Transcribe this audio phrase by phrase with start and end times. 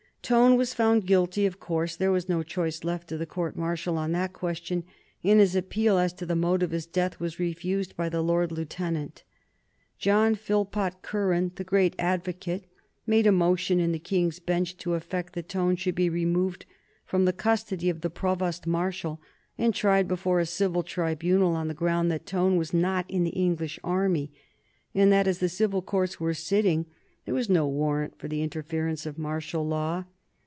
[0.23, 3.97] Tone was found guilty, of course; there was no choice left to the court martial
[3.97, 4.85] on that question,
[5.23, 8.49] and his appeal as to the mode of his death was refused by the Lord
[8.51, 9.23] Lieutenant.
[9.97, 12.65] John Philpot Curran, the great advocate,
[13.05, 16.65] made a motion in the King's Bench to the effect that Tone should be removed
[17.03, 19.19] from the custody of the Provost Marshal
[19.57, 23.31] and tried before a civil tribunal, on the ground that Tone was not in the
[23.31, 24.31] English army,
[24.95, 26.85] and that, as the civil courts were sitting,
[27.25, 30.05] there was no warrant for the interference of martial law.